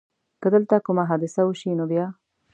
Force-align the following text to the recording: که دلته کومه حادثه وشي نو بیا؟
که 0.41 0.47
دلته 0.53 0.75
کومه 0.85 1.03
حادثه 1.09 1.41
وشي 1.45 1.71
نو 1.77 1.85
بیا؟ 1.91 2.07